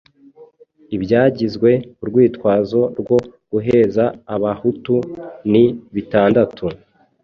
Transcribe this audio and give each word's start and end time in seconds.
Ibyagizwe 0.95 1.69
urwitwazo 2.01 2.81
rwo 2.99 3.17
guheza 3.51 4.03
Abahutu 4.35 4.95
ni 5.51 5.65
bitandatu 5.93 6.65